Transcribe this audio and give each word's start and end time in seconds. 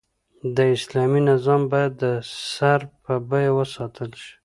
د 0.55 0.57
اسلامي 0.75 1.21
نظام 1.29 1.61
بايد 1.71 1.93
د 2.03 2.03
سر 2.53 2.79
په 3.03 3.13
بيه 3.29 3.51
وساتل 3.59 4.09
شي 4.21 4.33